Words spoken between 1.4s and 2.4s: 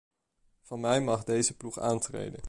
ploeg aantreden.